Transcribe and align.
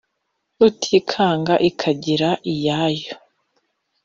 rutikanga 0.59 1.53
ikagira 1.69 2.29
iyayo 2.53 3.13